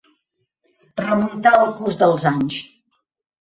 Remuntar 1.01 1.51
el 1.59 1.69
curs 1.83 2.01
dels 2.01 2.27
anys. 2.31 2.59